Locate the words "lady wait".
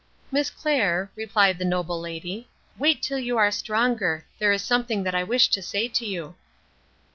2.01-3.03